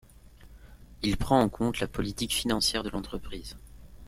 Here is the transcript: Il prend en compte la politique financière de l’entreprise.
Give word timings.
Il 1.03 1.15
prend 1.15 1.39
en 1.41 1.47
compte 1.47 1.79
la 1.79 1.85
politique 1.85 2.33
financière 2.33 2.81
de 2.81 2.89
l’entreprise. 2.89 3.55